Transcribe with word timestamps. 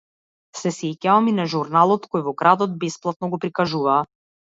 Се 0.59 0.71
сеќавам 0.77 1.29
и 1.33 1.35
на 1.41 1.45
журналот 1.55 2.09
кој 2.17 2.25
во 2.31 2.35
градот 2.43 2.77
бесплатно 2.89 3.35
го 3.37 3.45
прикажуваа. 3.49 4.05